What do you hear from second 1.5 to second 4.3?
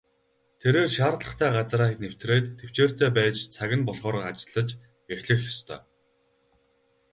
газраа нэвтрээд тэвчээртэй байж цаг нь болохоор